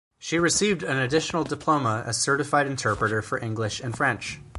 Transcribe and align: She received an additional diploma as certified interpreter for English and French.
She 0.17 0.39
received 0.39 0.81
an 0.81 0.97
additional 0.97 1.43
diploma 1.43 2.01
as 2.07 2.17
certified 2.17 2.65
interpreter 2.65 3.21
for 3.21 3.37
English 3.37 3.79
and 3.81 3.95
French. 3.95 4.39